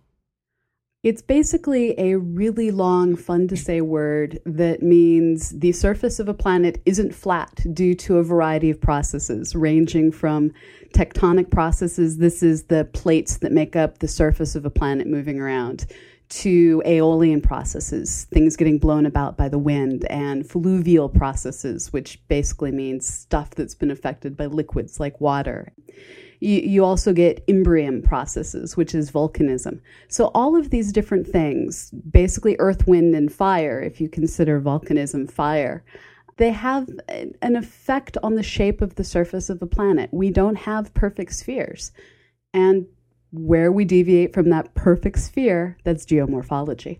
[1.05, 6.33] It's basically a really long, fun to say word that means the surface of a
[6.33, 10.51] planet isn't flat due to a variety of processes, ranging from
[10.95, 15.39] tectonic processes, this is the plates that make up the surface of a planet moving
[15.39, 15.85] around,
[16.29, 22.71] to aeolian processes, things getting blown about by the wind, and fluvial processes, which basically
[22.71, 25.71] means stuff that's been affected by liquids like water.
[26.39, 29.79] You, you also get igneous processes, which is volcanism.
[30.07, 35.29] So, all of these different things, basically earth, wind, and fire, if you consider volcanism
[35.29, 35.83] fire,
[36.37, 40.09] they have an effect on the shape of the surface of the planet.
[40.11, 41.91] We don't have perfect spheres.
[42.53, 42.87] And
[43.31, 46.99] where we deviate from that perfect sphere, that's geomorphology.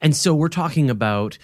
[0.00, 1.38] And so we're talking about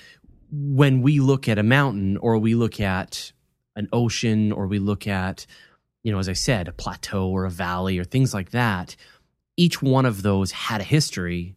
[0.50, 3.33] when we look at a mountain or we look at
[3.77, 5.47] an ocean or we look at,
[6.03, 8.97] you know, as I said, a plateau or a valley or things like that,
[9.57, 11.57] each one of those had a history,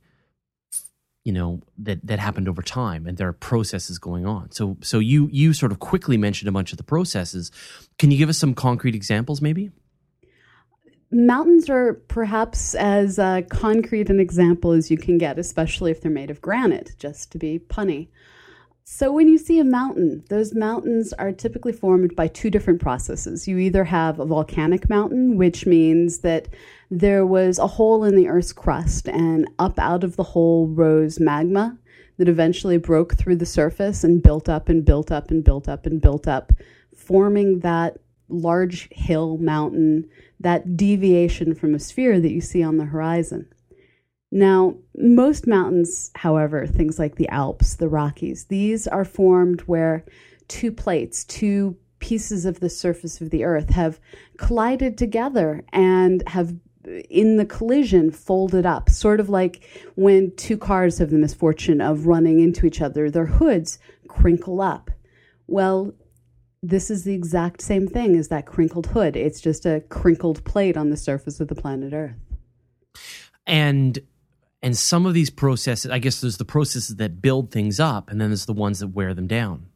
[1.23, 4.51] you know, that that happened over time and there are processes going on.
[4.51, 7.51] So so you you sort of quickly mentioned a bunch of the processes.
[7.97, 9.71] Can you give us some concrete examples maybe?
[11.11, 16.11] Mountains are perhaps as uh, concrete an example as you can get, especially if they're
[16.11, 18.09] made of granite, just to be punny.
[18.87, 23.47] So, when you see a mountain, those mountains are typically formed by two different processes.
[23.47, 26.47] You either have a volcanic mountain, which means that
[26.91, 31.19] there was a hole in the Earth's crust, and up out of the hole rose
[31.19, 31.79] magma
[32.17, 35.87] that eventually broke through the surface and built up and built up and built up
[35.87, 36.53] and built up,
[36.95, 37.97] forming that
[38.29, 40.07] large hill mountain,
[40.39, 43.47] that deviation from a sphere that you see on the horizon.
[44.31, 50.03] Now, most mountains, however, things like the Alps, the Rockies, these are formed where
[50.47, 53.99] two plates, two pieces of the surface of the earth have
[54.37, 56.53] collided together and have
[57.09, 59.63] in the collision folded up, sort of like
[59.95, 64.91] when two cars have the misfortune of running into each other, their hoods crinkle up.
[65.47, 65.93] Well,
[66.61, 69.15] this is the exact same thing as that crinkled hood.
[69.15, 72.15] It's just a crinkled plate on the surface of the planet Earth.
[73.47, 73.99] And
[74.61, 78.19] and some of these processes, I guess there's the processes that build things up and
[78.19, 79.67] then there's the ones that wear them down.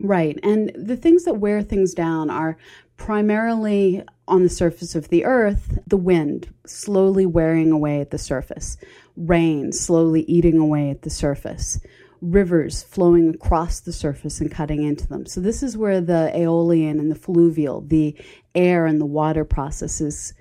[0.00, 0.38] Right.
[0.42, 2.56] And the things that wear things down are
[2.96, 8.76] primarily on the surface of the earth, the wind slowly wearing away at the surface,
[9.16, 11.80] rain slowly eating away at the surface,
[12.20, 15.26] rivers flowing across the surface and cutting into them.
[15.26, 18.16] So, this is where the aeolian and the fluvial, the
[18.54, 20.32] air and the water processes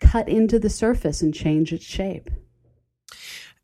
[0.00, 2.28] cut into the surface and change its shape.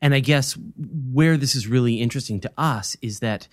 [0.00, 3.48] And I guess where this is really interesting to us is that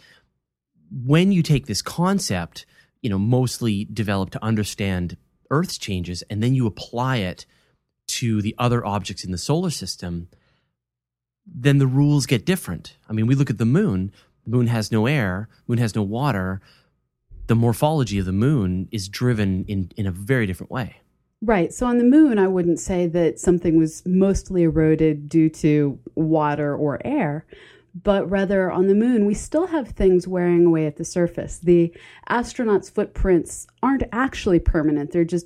[0.92, 2.66] when you take this concept,
[3.02, 5.18] you know, mostly developed to understand
[5.50, 7.46] Earth's changes, and then you apply it
[8.08, 10.28] to the other objects in the solar system,
[11.46, 12.98] then the rules get different.
[13.10, 14.12] I mean, we look at the moon,
[14.44, 16.62] the moon has no air, moon has no water.
[17.48, 20.98] The morphology of the moon is driven in, in a very different way.
[21.46, 21.72] Right.
[21.72, 26.76] So on the moon, I wouldn't say that something was mostly eroded due to water
[26.76, 27.46] or air,
[27.94, 31.60] but rather on the moon, we still have things wearing away at the surface.
[31.60, 31.96] The
[32.32, 35.46] astronauts' footprints aren't actually permanent, they're just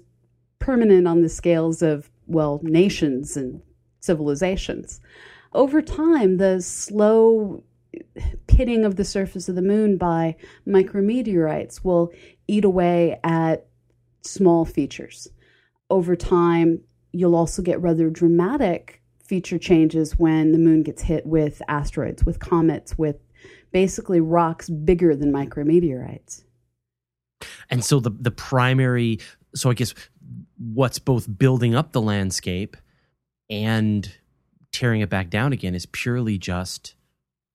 [0.59, 3.61] permanent on the scales of, well, nations and
[3.99, 5.01] civilizations.
[5.51, 7.61] Over time, the slow
[8.47, 12.13] pitting of the surface of the moon by micrometeorites will
[12.47, 13.65] eat away at
[14.21, 15.27] small features.
[15.89, 16.81] Over time,
[17.11, 22.39] you'll also get rather dramatic feature changes when the moon gets hit with asteroids, with
[22.39, 23.17] comets, with
[23.71, 26.43] basically rocks bigger than micrometeorites.
[27.69, 29.19] And so the the primary
[29.55, 29.93] so I guess
[30.57, 32.77] what's both building up the landscape
[33.49, 34.11] and
[34.71, 36.95] tearing it back down again is purely just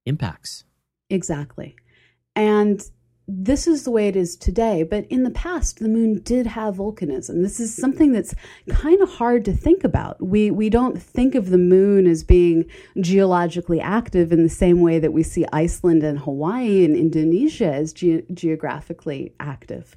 [0.06, 0.64] impacts.
[1.10, 1.76] Exactly.
[2.34, 2.82] And
[3.26, 4.82] this is the way it is today.
[4.82, 7.42] But in the past, the moon did have volcanism.
[7.42, 8.34] This is something that's
[8.68, 10.20] kind of hard to think about.
[10.20, 12.66] We we don't think of the moon as being
[13.00, 17.92] geologically active in the same way that we see Iceland and Hawaii and Indonesia as
[17.92, 19.96] ge- geographically active.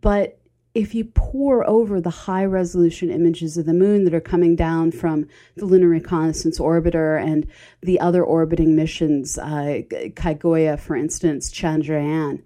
[0.00, 0.39] But
[0.74, 4.92] if you pore over the high resolution images of the moon that are coming down
[4.92, 5.26] from
[5.56, 7.46] the Lunar Reconnaissance Orbiter and
[7.82, 12.42] the other orbiting missions, uh, Kaguya, for instance, Chandrayaan,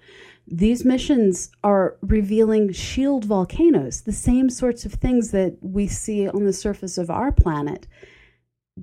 [0.46, 6.44] these missions are revealing shield volcanoes, the same sorts of things that we see on
[6.44, 7.86] the surface of our planet.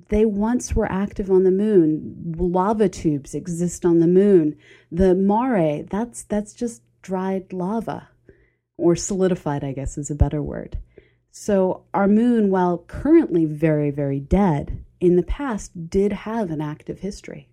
[0.08, 2.34] They once were active on the moon.
[2.36, 4.56] Lava tubes exist on the moon.
[4.90, 8.08] The mare, that's that's just dried lava
[8.76, 10.78] or solidified, I guess is a better word.
[11.30, 17.00] So, our moon, while currently very, very dead, in the past did have an active
[17.00, 17.48] history.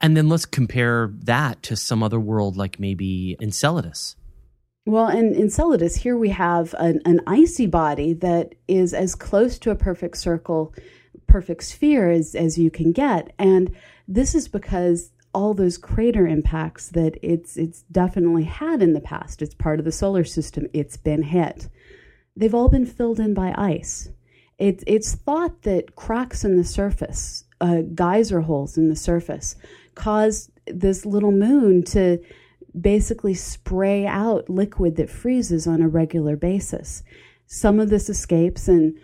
[0.00, 4.16] And then let's compare that to some other world, like maybe Enceladus.
[4.86, 9.70] Well, in Enceladus, here we have an, an icy body that is as close to
[9.70, 10.74] a perfect circle,
[11.26, 13.32] perfect sphere as, as you can get.
[13.38, 13.74] And
[14.08, 19.42] this is because all those crater impacts that it's it's definitely had in the past.
[19.42, 20.66] It's part of the solar system.
[20.72, 21.68] It's been hit.
[22.36, 24.08] They've all been filled in by ice.
[24.58, 29.56] It's it's thought that cracks in the surface, uh, geyser holes in the surface,
[29.94, 32.18] cause this little moon to
[32.78, 37.02] basically spray out liquid that freezes on a regular basis.
[37.46, 38.96] Some of this escapes and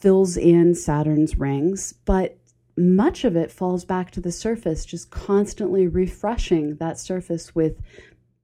[0.00, 2.38] fills in Saturn's rings, but
[2.76, 7.80] much of it falls back to the surface, just constantly refreshing that surface with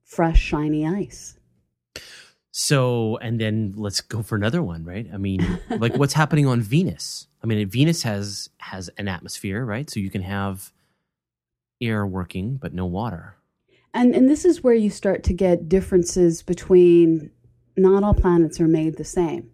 [0.05, 1.39] fresh, shiny ice.
[2.51, 5.07] So, and then let's go for another one, right?
[5.13, 7.29] I mean, like what's happening on Venus?
[7.43, 9.89] I mean, Venus has has an atmosphere, right?
[9.89, 10.73] So you can have
[11.81, 13.37] air working but no water.
[13.95, 17.31] And and this is where you start to get differences between
[17.77, 19.51] not all planets are made the same.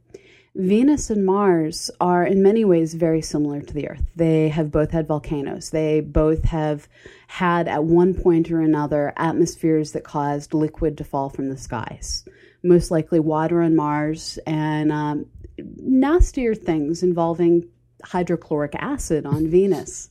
[0.56, 4.04] Venus and Mars are in many ways very similar to the Earth.
[4.14, 5.70] They have both had volcanoes.
[5.70, 6.88] They both have
[7.26, 12.24] had, at one point or another, atmospheres that caused liquid to fall from the skies.
[12.62, 15.26] Most likely water on Mars and um,
[15.58, 17.68] nastier things involving
[18.04, 20.10] hydrochloric acid on Venus.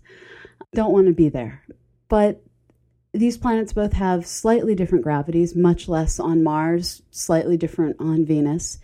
[0.74, 1.64] Don't want to be there.
[2.10, 2.44] But
[3.14, 8.80] these planets both have slightly different gravities, much less on Mars, slightly different on Venus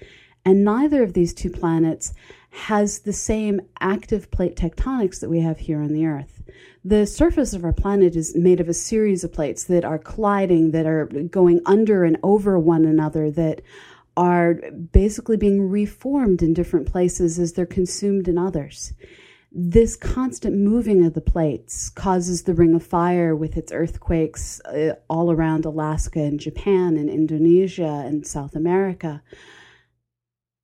[0.45, 2.13] and neither of these two planets
[2.51, 6.41] has the same active plate tectonics that we have here on the Earth.
[6.83, 10.71] The surface of our planet is made of a series of plates that are colliding,
[10.71, 13.61] that are going under and over one another, that
[14.17, 14.55] are
[14.91, 18.93] basically being reformed in different places as they're consumed in others.
[19.51, 24.95] This constant moving of the plates causes the Ring of Fire with its earthquakes uh,
[25.09, 29.23] all around Alaska and Japan and Indonesia and South America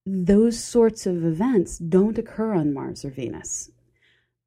[0.05, 3.71] those sorts of events don't occur on Mars or Venus.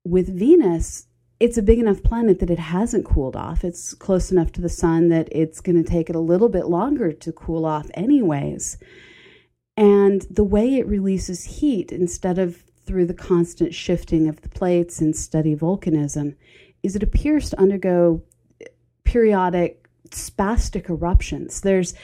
[0.04, 1.06] With Venus,
[1.40, 3.64] it's a big enough planet that it hasn't cooled off.
[3.64, 6.66] It's close enough to the sun that it's going to take it a little bit
[6.66, 8.78] longer to cool off, anyways.
[9.76, 15.00] And the way it releases heat, instead of through the constant shifting of the plates
[15.00, 16.36] and steady volcanism,
[16.82, 18.22] is it appears to undergo
[19.04, 21.60] periodic spastic eruptions.
[21.60, 21.94] There's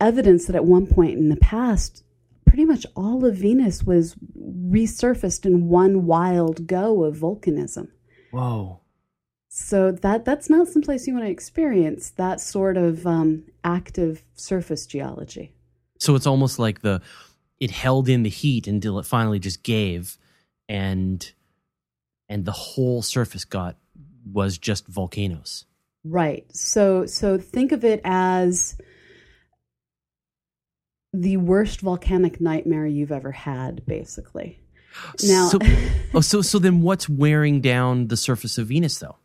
[0.00, 2.02] evidence that at one point in the past,
[2.52, 7.88] pretty much all of Venus was resurfaced in one wild go of volcanism.
[8.30, 8.80] Whoa.
[9.48, 14.84] So that that's not someplace you want to experience that sort of um, active surface
[14.84, 15.54] geology.
[15.98, 17.00] So it's almost like the
[17.58, 20.18] it held in the heat until it finally just gave,
[20.68, 21.32] and
[22.28, 23.78] and the whole surface got
[24.30, 25.64] was just volcanoes.
[26.04, 26.44] Right.
[26.54, 28.76] So so think of it as
[31.12, 34.60] the worst volcanic nightmare you've ever had, basically.
[35.24, 35.58] Now, so,
[36.14, 39.16] oh, so so then what's wearing down the surface of Venus, though?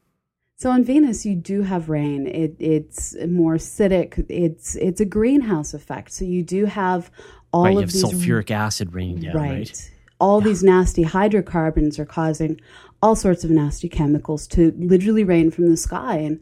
[0.55, 2.25] So on Venus, you do have rain.
[2.25, 4.25] It, it's more acidic.
[4.27, 6.11] It's it's a greenhouse effect.
[6.11, 7.11] So you do have
[7.51, 9.49] all right, of have these sulfuric acid raining down, right?
[9.49, 9.91] right.
[10.19, 12.59] All these nasty hydrocarbons are causing
[13.03, 16.39] all sorts of nasty chemicals to literally rain from the sky, and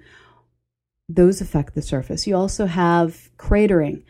[1.09, 2.25] those affect the surface.
[2.25, 4.03] You also have cratering.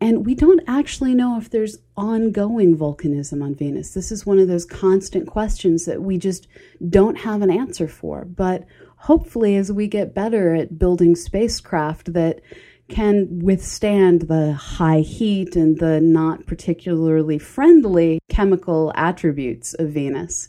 [0.00, 3.92] And we don't actually know if there's ongoing volcanism on Venus.
[3.92, 6.48] This is one of those constant questions that we just
[6.88, 8.24] don't have an answer for.
[8.24, 8.64] But
[8.96, 12.40] hopefully, as we get better at building spacecraft that
[12.88, 20.48] can withstand the high heat and the not particularly friendly chemical attributes of Venus,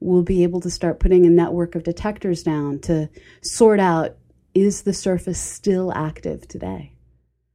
[0.00, 3.10] we'll be able to start putting a network of detectors down to
[3.42, 4.16] sort out
[4.54, 6.91] is the surface still active today?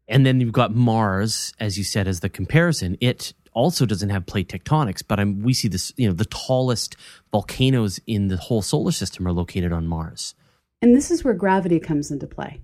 [0.08, 2.98] And then you've got Mars, as you said, as the comparison.
[3.02, 6.96] It also doesn't have plate tectonics, but I'm, we see this, you know, the tallest
[7.32, 10.36] volcanoes in the whole solar system are located on Mars.
[10.82, 12.62] And this is where gravity comes into play.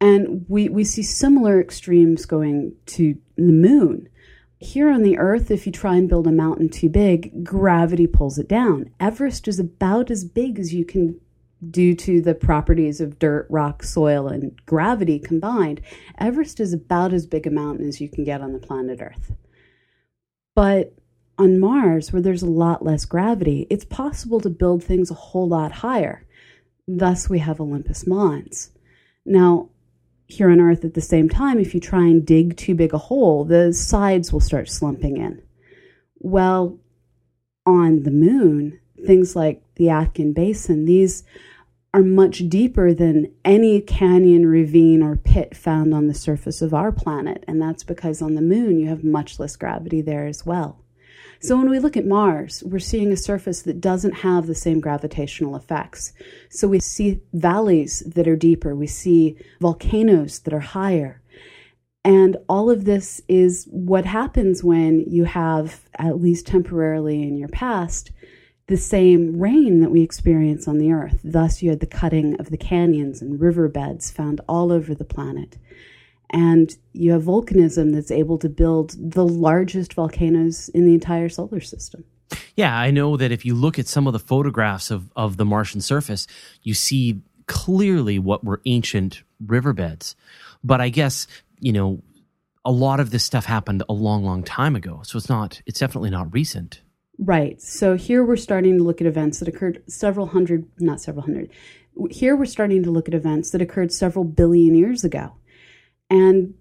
[0.00, 4.08] And we, we see similar extremes going to the moon.
[4.58, 8.38] Here on the Earth, if you try and build a mountain too big, gravity pulls
[8.38, 8.90] it down.
[8.98, 11.20] Everest is about as big as you can
[11.70, 15.80] due to the properties of dirt, rock, soil, and gravity combined,
[16.18, 19.32] Everest is about as big a mountain as you can get on the planet Earth.
[20.54, 20.94] But
[21.38, 25.48] on Mars, where there's a lot less gravity, it's possible to build things a whole
[25.48, 26.26] lot higher.
[26.86, 28.70] Thus, we have Olympus Mons.
[29.24, 29.70] Now,
[30.26, 32.98] here on Earth at the same time, if you try and dig too big a
[32.98, 35.42] hole, the sides will start slumping in.
[36.18, 36.78] Well,
[37.66, 41.24] on the moon, things like the Aitken Basin, these
[41.94, 46.90] are much deeper than any canyon, ravine, or pit found on the surface of our
[46.90, 47.44] planet.
[47.46, 50.78] And that's because on the moon, you have much less gravity there as well.
[51.40, 54.78] So when we look at Mars, we're seeing a surface that doesn't have the same
[54.80, 56.12] gravitational effects.
[56.48, 61.20] So we see valleys that are deeper, we see volcanoes that are higher.
[62.04, 67.48] And all of this is what happens when you have, at least temporarily in your
[67.48, 68.12] past,
[68.68, 71.20] the same rain that we experience on the earth.
[71.24, 75.58] Thus, you had the cutting of the canyons and riverbeds found all over the planet.
[76.30, 81.60] And you have volcanism that's able to build the largest volcanoes in the entire solar
[81.60, 82.04] system.
[82.56, 85.44] Yeah, I know that if you look at some of the photographs of, of the
[85.44, 86.26] Martian surface,
[86.62, 90.16] you see clearly what were ancient riverbeds.
[90.64, 91.26] But I guess,
[91.60, 92.02] you know,
[92.64, 95.00] a lot of this stuff happened a long, long time ago.
[95.04, 96.80] So it's not, it's definitely not recent.
[97.24, 97.62] Right.
[97.62, 101.50] So here we're starting to look at events that occurred several hundred, not several hundred.
[102.10, 105.34] Here we're starting to look at events that occurred several billion years ago.
[106.10, 106.54] And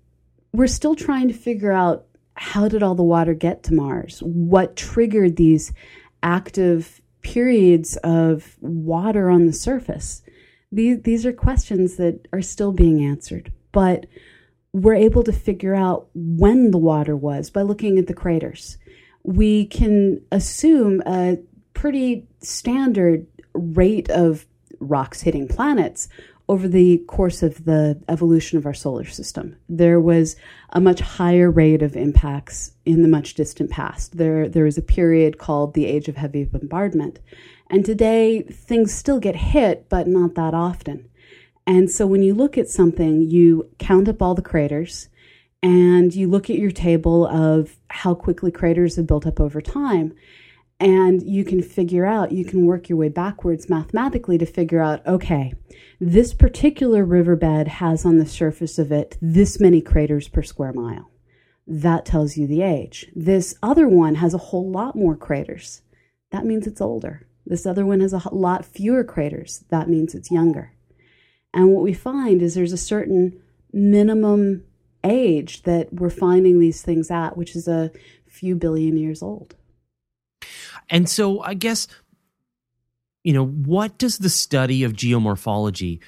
[0.54, 4.20] we're still trying to figure out how did all the water get to Mars?
[4.20, 5.74] What triggered these
[6.22, 10.22] active periods of water on the surface?
[10.72, 13.52] These, these are questions that are still being answered.
[13.72, 14.06] But
[14.74, 18.78] we're able to figure out when the water was by looking at the craters
[19.24, 21.38] we can assume a
[21.74, 24.46] pretty standard rate of
[24.80, 26.08] rocks hitting planets
[26.50, 29.56] over the course of the evolution of our solar system.
[29.70, 30.36] There was
[30.72, 34.18] a much higher rate of impacts in the much distant past.
[34.18, 37.20] There, there was a period called the Age of Heavy Bombardment.
[37.70, 41.08] And today, things still get hit, but not that often.
[41.66, 45.08] And so when you look at something, you count up all the craters,
[45.64, 50.14] and you look at your table of how quickly craters have built up over time.
[50.80, 55.06] And you can figure out you can work your way backwards mathematically to figure out
[55.06, 55.54] okay
[56.00, 61.12] this particular riverbed has on the surface of it this many craters per square mile.
[61.68, 63.12] That tells you the age.
[63.16, 65.84] This other one has a whole lot more craters
[66.32, 67.28] that means it's older.
[67.46, 70.74] This other one has a lot fewer craters that means it's younger.
[71.54, 73.42] And what we find is there's a certain
[73.74, 74.64] minimum
[75.04, 77.92] age that we're finding these things at, which is a
[78.28, 79.56] few billion years old.
[80.90, 81.88] And so I guess,
[83.24, 86.00] you know, what does the study of geomorphology,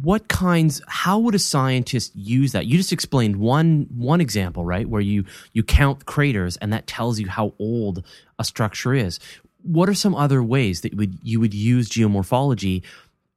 [0.00, 2.66] what kinds, how would a scientist use that?
[2.66, 4.88] You just explained one one example, right?
[4.88, 8.04] Where you you count craters and that tells you how old
[8.38, 9.18] a structure is.
[9.62, 12.82] What are some other ways that you would you would use geomorphology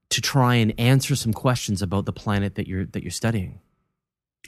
[0.09, 3.59] to try and answer some questions about the planet that you're that you're studying?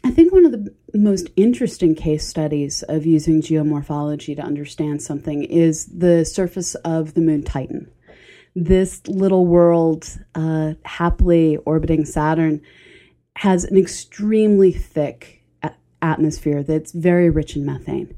[0.03, 5.43] I think one of the most interesting case studies of using geomorphology to understand something
[5.43, 7.91] is the surface of the moon Titan.
[8.55, 12.61] This little world, uh, happily orbiting Saturn,
[13.37, 15.43] has an extremely thick
[16.01, 18.15] atmosphere that's very rich in methane.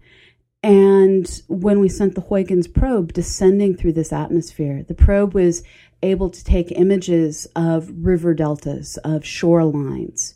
[0.61, 5.63] And when we sent the Huygens probe descending through this atmosphere, the probe was
[6.03, 10.35] able to take images of river deltas, of shorelines,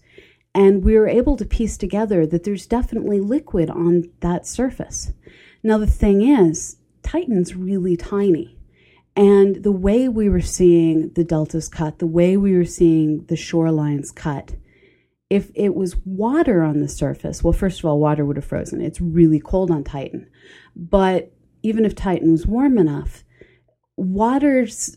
[0.56, 5.12] and we were able to piece together that there's definitely liquid on that surface.
[5.64, 8.58] Now, the thing is, Titan's really tiny.
[9.16, 13.36] And the way we were seeing the deltas cut, the way we were seeing the
[13.36, 14.56] shorelines cut,
[15.30, 18.82] if it was water on the surface, well, first of all, water would have frozen.
[18.82, 20.30] It's really cold on Titan.
[20.76, 21.32] But
[21.62, 23.24] even if Titan was warm enough,
[23.98, 24.96] water's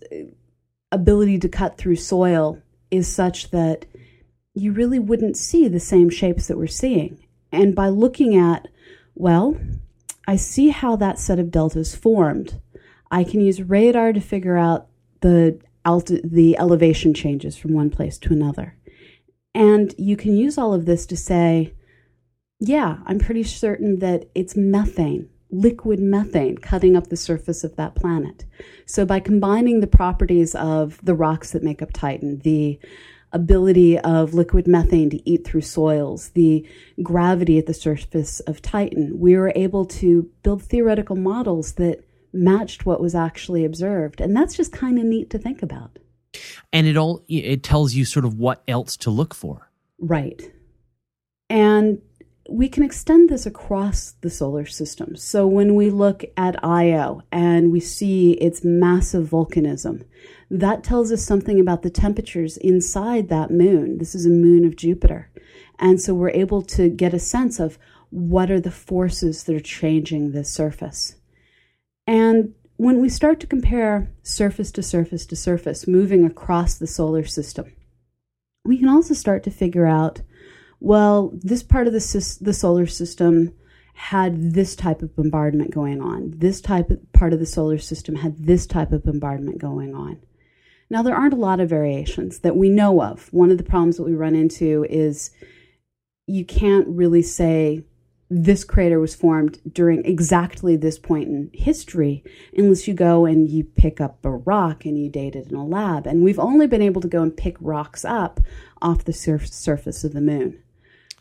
[0.93, 2.61] ability to cut through soil
[2.91, 3.87] is such that
[4.57, 7.23] you really wouldn't see the same shapes that we're seeing.
[7.53, 8.67] And by looking at,
[9.15, 9.57] well,
[10.27, 12.59] I see how that set of deltas formed.
[13.11, 14.89] I can use radar to figure out
[15.21, 18.77] the alti- the elevation changes from one place to another.
[19.55, 21.75] And you can use all of this to say,
[22.59, 27.95] yeah, I'm pretty certain that it's methane, liquid methane, cutting up the surface of that
[27.95, 28.47] planet.
[28.87, 32.81] So by combining the properties of the rocks that make up Titan, the
[33.37, 36.67] ability of liquid methane to eat through soils, the
[37.03, 42.03] gravity at the surface of Titan, we were able to build theoretical models that
[42.33, 44.21] matched what was actually observed.
[44.21, 45.99] And that's just kind of neat to think about.
[46.73, 49.71] And it all it tells you sort of what else to look for.
[49.99, 50.53] Right.
[51.49, 52.03] And
[52.49, 55.17] we can extend this across the solar system.
[55.17, 60.05] So when we look at Io and we see its massive volcanism,
[60.51, 63.99] that tells us something about the temperatures inside that moon.
[63.99, 65.31] This is a moon of Jupiter.
[65.79, 67.79] And so we're able to get a sense of
[68.11, 71.17] what are the forces that are changing this surface.
[72.07, 77.25] And when we start to compare surface to surface to surface, moving across the solar
[77.25, 77.75] system,
[78.65, 80.21] we can also start to figure out
[80.87, 83.53] well, this part of the, the solar system
[83.95, 86.33] had this type of bombardment going on.
[86.37, 90.21] This type of part of the solar system had this type of bombardment going on.
[90.89, 93.33] Now, there aren't a lot of variations that we know of.
[93.33, 95.33] One of the problems that we run into is
[96.29, 97.83] you can't really say
[98.31, 102.23] this crater was formed during exactly this point in history
[102.57, 105.67] unless you go and you pick up a rock and you date it in a
[105.67, 106.07] lab.
[106.07, 108.39] And we've only been able to go and pick rocks up
[108.81, 110.63] off the surf- surface of the moon.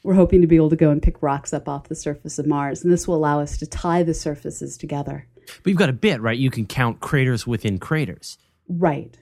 [0.05, 2.45] We're hoping to be able to go and pick rocks up off the surface of
[2.45, 5.27] Mars, and this will allow us to tie the surfaces together.
[5.63, 6.37] But you've got a bit, right?
[6.37, 8.37] You can count craters within craters.
[8.67, 9.17] Right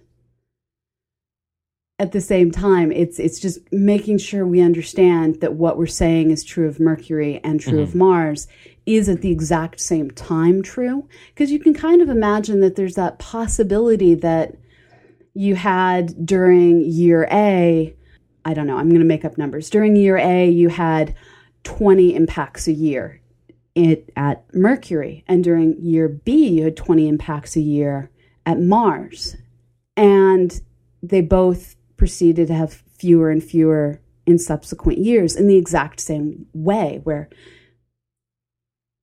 [2.00, 6.32] at the same time, it's it's just making sure we understand that what we're saying
[6.32, 7.84] is true of Mercury and true mm-hmm.
[7.84, 8.48] of Mars
[8.86, 11.08] is at the exact same time true.
[11.34, 14.56] Because you can kind of imagine that there's that possibility that
[15.34, 17.96] you had during year A,
[18.46, 19.70] I don't know, I'm going to make up numbers.
[19.70, 21.16] During year A, you had
[21.64, 23.22] 20 impacts a year
[23.76, 28.10] it, at Mercury, and during year B, you had 20 impacts a year
[28.46, 29.36] at Mars.
[29.96, 30.62] And
[31.02, 36.46] they both proceeded to have fewer and fewer in subsequent years in the exact same
[36.54, 37.30] way, where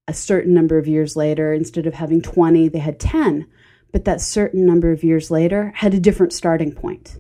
[0.09, 3.47] a certain number of years later, instead of having 20, they had 10,
[3.93, 7.19] but that certain number of years later had a different starting point.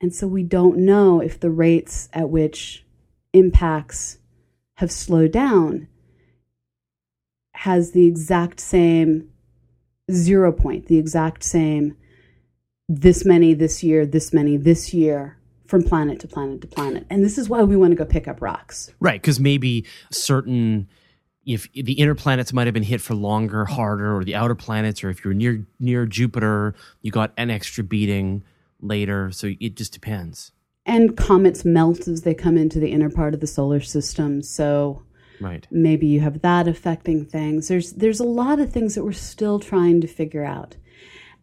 [0.00, 2.84] And so we don't know if the rates at which
[3.32, 4.18] impacts
[4.76, 5.88] have slowed down
[7.54, 9.28] has the exact same
[10.10, 11.96] zero point, the exact same
[12.88, 15.36] this many this year, this many this year
[15.66, 17.06] from planet to planet to planet.
[17.10, 18.92] And this is why we want to go pick up rocks.
[18.98, 20.88] Right, because maybe certain
[21.46, 25.04] if the inner planets might have been hit for longer, harder, or the outer planets,
[25.04, 28.42] or if you're near near Jupiter, you got an extra beating
[28.80, 29.30] later.
[29.30, 30.52] So it just depends.
[30.86, 34.42] And comets melt as they come into the inner part of the solar system.
[34.42, 35.02] So
[35.40, 35.66] right.
[35.70, 37.68] maybe you have that affecting things.
[37.68, 40.76] There's there's a lot of things that we're still trying to figure out.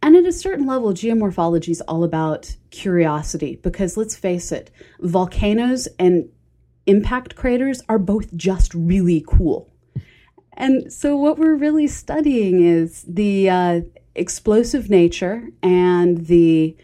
[0.02, 4.70] And at a certain level, geomorphology is all about curiosity because let's face it,
[5.00, 6.30] volcanoes and
[6.86, 9.72] impact craters are both just really cool.
[10.54, 13.82] And so, what we're really studying is the uh,
[14.16, 16.76] explosive nature and the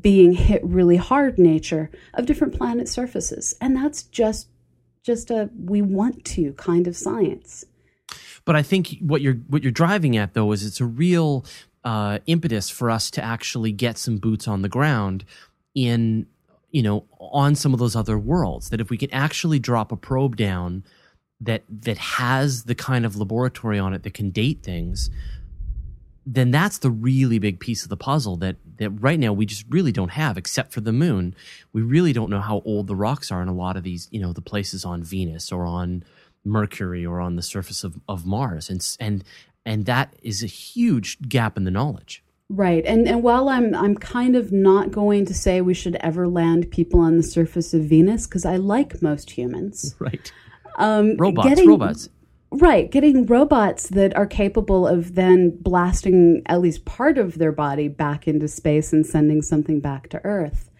[0.00, 3.54] being hit really hard nature of different planet surfaces.
[3.60, 4.48] And that's just
[5.02, 7.64] just a we want to kind of science.
[8.44, 11.44] But I think what you're what you're driving at though is it's a real
[11.84, 15.24] uh, impetus for us to actually get some boots on the ground
[15.74, 16.26] in
[16.70, 19.96] you know on some of those other worlds that if we can actually drop a
[19.96, 20.84] probe down
[21.40, 25.08] that that has the kind of laboratory on it that can date things
[26.30, 29.64] then that's the really big piece of the puzzle that that right now we just
[29.70, 31.34] really don't have except for the moon
[31.72, 34.20] we really don't know how old the rocks are in a lot of these you
[34.20, 36.04] know the places on venus or on
[36.44, 39.24] mercury or on the surface of, of mars and and
[39.64, 42.82] and that is a huge gap in the knowledge Right.
[42.86, 46.70] And and while I'm I'm kind of not going to say we should ever land
[46.70, 49.94] people on the surface of Venus because I like most humans.
[49.98, 50.32] Right.
[50.78, 52.08] Um, Robots, getting- robots.
[52.50, 57.88] Right, getting robots that are capable of then blasting at least part of their body
[57.88, 60.70] back into space and sending something back to Earth.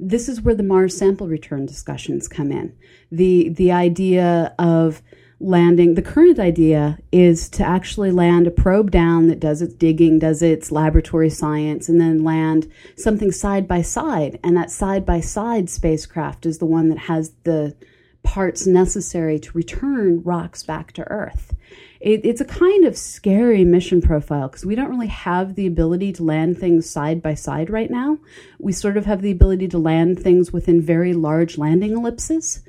[0.00, 2.74] This is where the Mars sample return discussions come in.
[3.12, 5.02] The the idea of
[5.38, 10.18] landing the current idea is to actually land a probe down that does its digging,
[10.18, 14.40] does its laboratory science, and then land something side by side.
[14.42, 17.76] And that side by side spacecraft is the one that has the
[18.24, 21.54] parts necessary to return rocks back to Earth.
[22.00, 26.12] It, it's a kind of scary mission profile because we don't really have the ability
[26.14, 28.18] to land things side by side right now.
[28.58, 32.62] We sort of have the ability to land things within very large landing ellipses.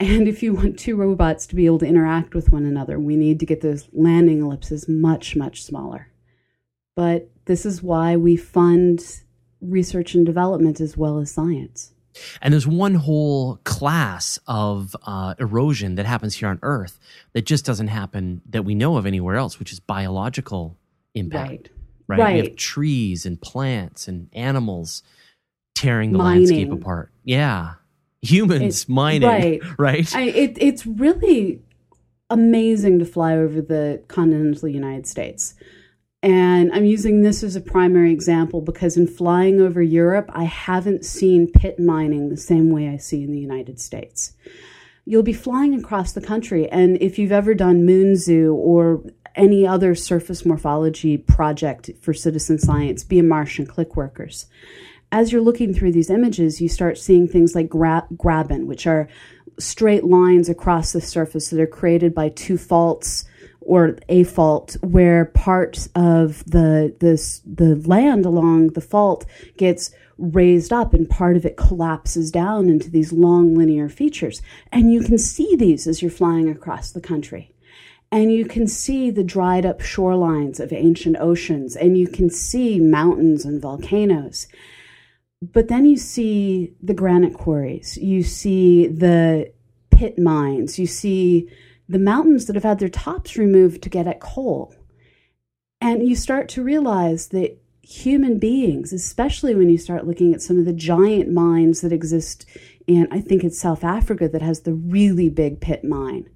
[0.00, 3.16] And if you want two robots to be able to interact with one another, we
[3.16, 6.08] need to get those landing ellipses much, much smaller.
[6.96, 9.04] But this is why we fund
[9.60, 11.92] research and development as well as science.
[12.42, 16.98] And there's one whole class of uh, erosion that happens here on Earth
[17.32, 20.76] that just doesn't happen that we know of anywhere else, which is biological
[21.14, 21.70] impact.
[22.06, 22.18] Right.
[22.18, 22.32] Right.
[22.42, 25.02] We have trees and plants and animals
[25.76, 26.44] tearing the Mining.
[26.48, 27.12] landscape apart.
[27.24, 27.74] Yeah.
[28.22, 29.28] Humans It- mining.
[29.28, 29.60] right.
[29.78, 30.16] Right.
[30.16, 31.60] I, it, it's really
[32.28, 35.54] amazing to fly over the continental United States.
[36.22, 41.04] And I'm using this as a primary example because in flying over Europe, I haven't
[41.04, 44.34] seen pit mining the same way I see in the United States.
[45.06, 49.02] You'll be flying across the country, and if you've ever done Moon Zoo or
[49.34, 54.46] any other surface morphology project for citizen science, be a Martian click workers.
[55.10, 59.08] As you're looking through these images, you start seeing things like gra- graben, which are
[59.58, 63.24] straight lines across the surface that are created by two faults
[63.60, 70.72] or a fault where parts of the this the land along the fault gets raised
[70.72, 74.42] up and part of it collapses down into these long linear features.
[74.70, 77.54] And you can see these as you're flying across the country.
[78.12, 81.76] And you can see the dried up shorelines of ancient oceans.
[81.76, 84.48] And you can see mountains and volcanoes.
[85.40, 87.96] But then you see the granite quarries.
[87.96, 89.52] You see the
[89.90, 90.78] pit mines.
[90.78, 91.48] You see
[91.90, 94.74] the mountains that have had their tops removed to get at coal
[95.80, 100.58] and you start to realize that human beings especially when you start looking at some
[100.58, 102.46] of the giant mines that exist
[102.86, 106.28] in i think it's south africa that has the really big pit mine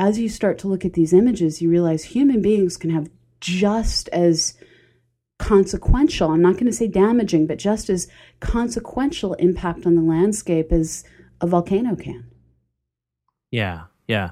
[0.00, 4.08] as you start to look at these images, you realize human beings can have just
[4.08, 4.54] as
[5.38, 8.08] consequential, I'm not going to say damaging, but just as
[8.40, 11.04] consequential impact on the landscape as
[11.42, 12.30] a volcano can.
[13.50, 14.30] Yeah, yeah.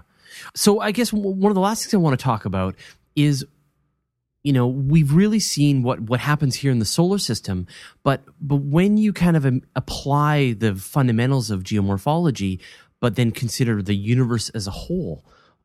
[0.54, 2.74] So I guess one of the last things I want to talk about
[3.16, 3.44] is,
[4.42, 7.66] you know, we've really seen what what happens here in the solar system,
[8.02, 12.60] but but when you kind of um, apply the fundamentals of geomorphology,
[13.00, 15.24] but then consider the universe as a whole,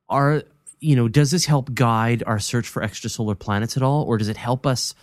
[0.10, 0.44] are
[0.80, 4.28] you know, does this help guide our search for extrasolar planets at all, or does
[4.28, 4.94] it help us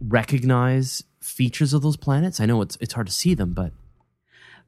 [0.00, 2.38] recognize features of those planets?
[2.38, 3.72] I know it's it's hard to see them, but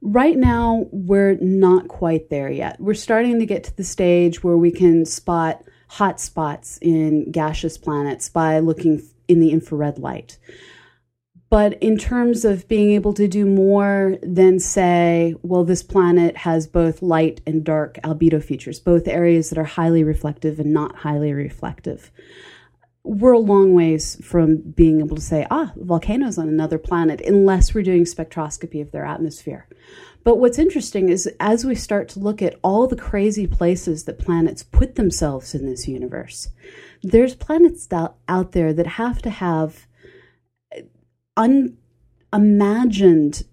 [0.01, 2.79] Right now, we're not quite there yet.
[2.79, 7.77] We're starting to get to the stage where we can spot hot spots in gaseous
[7.77, 10.37] planets by looking in the infrared light.
[11.49, 16.67] But in terms of being able to do more than say, well, this planet has
[16.67, 21.31] both light and dark albedo features, both areas that are highly reflective and not highly
[21.31, 22.11] reflective.
[23.09, 27.73] We're a long ways from being able to say, ah, volcanoes on another planet, unless
[27.73, 29.65] we're doing spectroscopy of their atmosphere.
[30.25, 34.19] But what's interesting is as we start to look at all the crazy places that
[34.19, 36.49] planets put themselves in this universe,
[37.01, 37.87] there's planets
[38.27, 39.87] out there that have to have
[42.33, 43.45] unimagined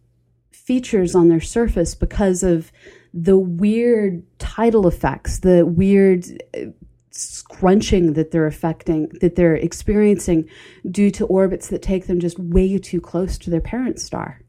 [0.51, 2.73] features on their surface because of
[3.13, 6.71] the weird tidal effects, the weird uh,
[7.17, 10.49] scrunching that they're affecting, that they're experiencing
[10.91, 14.41] due to orbits that take them just way too close to their parent star.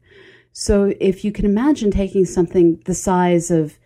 [0.52, 3.78] So if you can imagine taking something the size of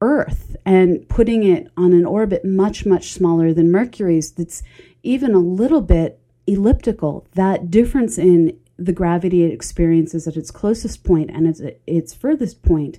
[0.00, 4.62] Earth and putting it on an orbit much, much smaller than Mercury's, that's
[5.02, 11.04] even a little bit elliptical, that difference in the gravity it experiences at its closest
[11.04, 12.98] point and its, its furthest point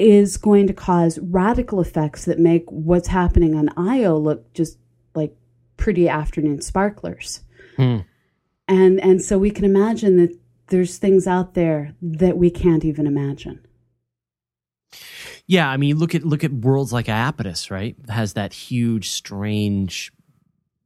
[0.00, 4.78] is going to cause radical effects that make what's happening on Io look just
[5.14, 5.36] like
[5.76, 7.42] pretty afternoon sparklers.
[7.76, 7.98] Hmm.
[8.66, 10.36] And and so we can imagine that
[10.68, 13.66] there's things out there that we can't even imagine.
[15.46, 17.96] Yeah, I mean, look at look at worlds like Iapetus, right?
[18.02, 20.12] It has that huge, strange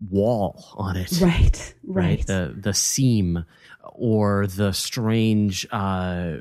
[0.00, 1.12] wall on it.
[1.20, 2.26] Right, right.
[2.26, 3.44] The the seam
[3.82, 6.36] or the strange uh,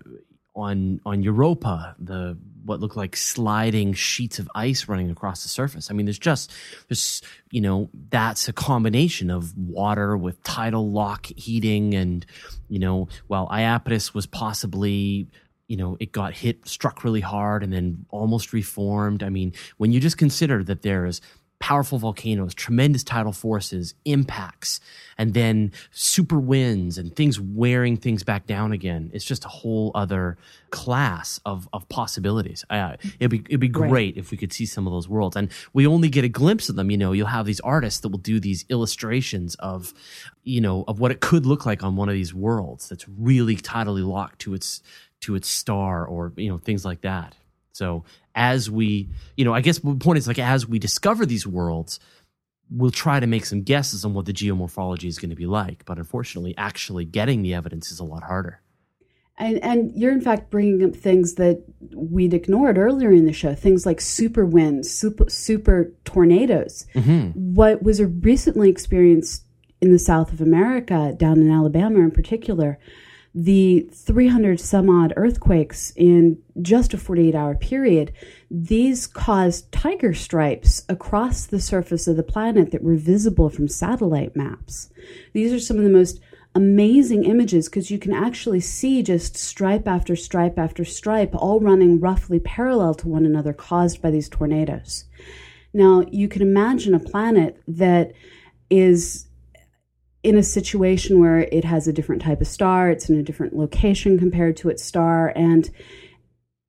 [0.56, 5.90] on on Europa, the what look like sliding sheets of ice running across the surface.
[5.90, 6.52] I mean, there's just
[6.88, 7.22] there's
[7.52, 12.26] you know that's a combination of water with tidal lock heating, and
[12.70, 15.28] you know while Iapetus was possibly
[15.68, 19.24] you know it got hit struck really hard and then almost reformed.
[19.24, 21.22] I mean, when you just consider that there is
[21.64, 24.82] powerful volcanoes, tremendous tidal forces, impacts,
[25.18, 29.10] and then super winds and things wearing things back down again.
[29.14, 30.38] It's just a whole other
[30.72, 32.66] class of, of possibilities.
[32.70, 34.18] Uh, it'd be it'd be great right.
[34.18, 36.76] if we could see some of those worlds, and we only get a glimpse of
[36.76, 36.92] them.
[36.92, 39.94] You know, you'll have these artists that will do these illustrations of,
[40.44, 43.56] you know, of what it could look like on one of these worlds that's really
[43.56, 44.82] tidally locked to its
[45.22, 47.38] to its star, or you know, things like that.
[47.74, 48.06] So
[48.36, 52.00] as we, you know, I guess the point is like as we discover these worlds,
[52.70, 55.84] we'll try to make some guesses on what the geomorphology is going to be like.
[55.86, 58.62] But unfortunately, actually getting the evidence is a lot harder.
[59.38, 61.64] And, and you're in fact bringing up things that
[61.96, 66.86] we'd ignored earlier in the show, things like super winds, super, super tornadoes.
[66.94, 67.32] Mm-hmm.
[67.56, 69.44] What was recently experienced
[69.82, 72.78] in the South of America, down in Alabama in particular,
[73.36, 78.14] the 300 some odd earthquakes in just a 48 hour period,
[78.52, 84.36] these caused tiger stripes across the surface of the planet that were visible from satellite
[84.36, 84.90] maps.
[85.34, 86.20] These are some of the most
[86.56, 92.00] amazing images because you can actually see just stripe after stripe after stripe, all running
[92.00, 95.06] roughly parallel to one another, caused by these tornadoes.
[95.74, 98.14] Now, you can imagine a planet that
[98.70, 99.28] is
[100.24, 103.56] in a situation where it has a different type of star, it's in a different
[103.56, 105.70] location compared to its star, and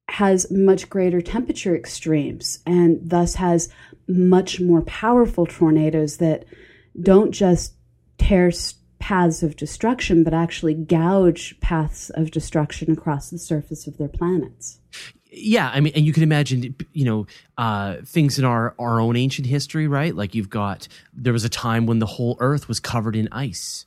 [0.08, 3.68] has much greater temperature extremes, and thus has
[4.06, 6.44] much more powerful tornadoes that
[7.00, 7.74] don't just
[8.18, 8.50] tear
[8.98, 14.80] paths of destruction, but actually gouge paths of destruction across the surface of their planets
[15.36, 17.26] yeah i mean and you can imagine you know
[17.58, 21.48] uh, things in our our own ancient history right like you've got there was a
[21.48, 23.86] time when the whole earth was covered in ice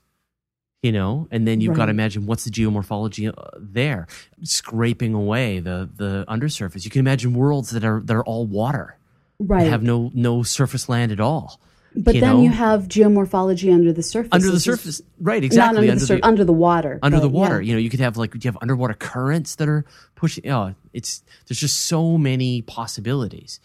[0.82, 1.78] you know and then you've right.
[1.78, 4.08] got to imagine what's the geomorphology uh, there
[4.44, 8.98] scraping away the the undersurface you can imagine worlds that are that are all water
[9.40, 11.60] right have no no surface land at all
[11.98, 12.42] but you then know?
[12.44, 14.30] you have geomorphology under the surface.
[14.32, 15.44] Under the surface, right?
[15.44, 15.66] Exactly.
[15.66, 17.00] Not under, under the, sur- under the water.
[17.02, 17.62] Under the water.
[17.62, 17.68] Yeah.
[17.70, 20.50] You know, you could have like you have underwater currents that are pushing.
[20.50, 23.60] Oh, it's there's just so many possibilities,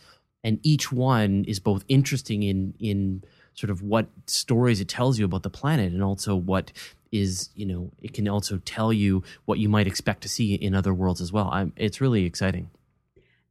[0.45, 5.25] and each one is both interesting in in sort of what stories it tells you
[5.25, 6.73] about the planet, and also what
[7.11, 10.75] is you know it can also tell you what you might expect to see in
[10.75, 11.49] other worlds as well.
[11.51, 12.71] I'm, it's really exciting.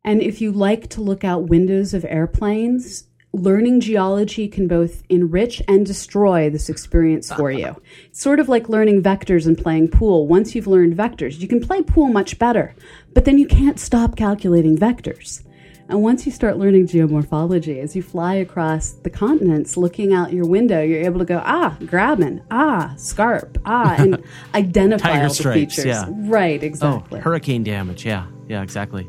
[0.03, 5.61] And if you like to look out windows of airplanes, learning geology can both enrich
[5.67, 7.75] and destroy this experience for you.
[8.09, 10.27] It's sort of like learning vectors and playing pool.
[10.27, 12.75] Once you've learned vectors, you can play pool much better,
[13.13, 15.43] but then you can't stop calculating vectors.
[15.87, 20.45] And once you start learning geomorphology, as you fly across the continents, looking out your
[20.45, 24.23] window, you're able to go, ah, graben, ah, scarp, ah, and
[24.55, 25.85] identify Tiger all stripes, the features.
[25.85, 26.05] Yeah.
[26.09, 27.19] Right, exactly.
[27.19, 28.05] Oh, hurricane damage.
[28.05, 29.07] Yeah, yeah, exactly.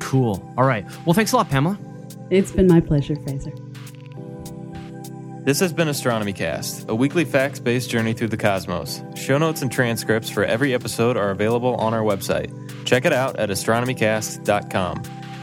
[0.00, 0.42] Cool.
[0.58, 0.84] All right.
[1.06, 1.78] Well, thanks a lot, Pamela.
[2.30, 3.52] It's been my pleasure, Fraser.
[5.42, 9.02] This has been Astronomy Cast, a weekly facts based journey through the cosmos.
[9.16, 12.52] Show notes and transcripts for every episode are available on our website.
[12.84, 15.02] Check it out at astronomycast.com.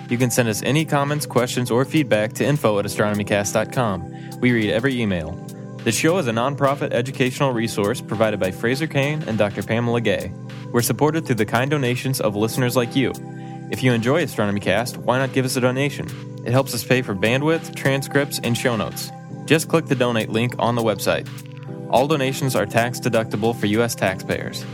[0.10, 4.40] You can send us any comments, questions, or feedback to info at astronomycast.com.
[4.40, 5.32] We read every email.
[5.84, 9.64] The show is a nonprofit educational resource provided by Fraser Cain and Dr.
[9.64, 10.32] Pamela Gay.
[10.72, 13.12] We're supported through the kind donations of listeners like you.
[13.72, 16.08] If you enjoy Astronomy Cast, why not give us a donation?
[16.48, 19.12] It helps us pay for bandwidth, transcripts, and show notes.
[19.44, 21.28] Just click the donate link on the website.
[21.90, 23.96] All donations are tax deductible for U.S.
[23.96, 24.66] taxpayers.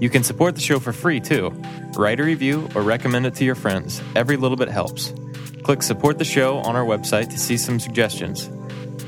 [0.00, 1.50] You can support the show for free too.
[1.96, 4.02] Write a review or recommend it to your friends.
[4.16, 5.14] Every little bit helps.
[5.62, 8.50] Click support the show on our website to see some suggestions.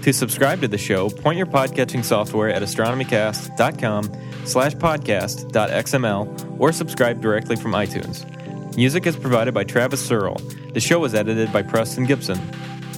[0.02, 4.12] To subscribe to the show, point your podcatching software at astronomycast.com
[4.44, 8.35] slash podcast.xml or subscribe directly from iTunes.
[8.76, 10.38] Music is provided by Travis Searle.
[10.74, 12.38] The show is edited by Preston Gibson.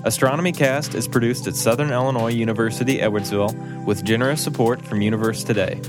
[0.04, 5.80] Astronomy Cast is produced at Southern Illinois University, Edwardsville, with generous support from Universe Today.